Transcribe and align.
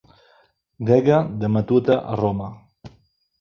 Grega 0.87 1.19
de 1.43 1.51
matuta 1.57 1.99
a 2.15 2.17
Roma. 2.23 2.49